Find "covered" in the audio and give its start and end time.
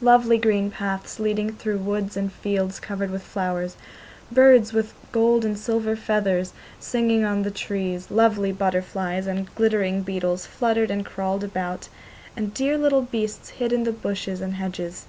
2.80-3.10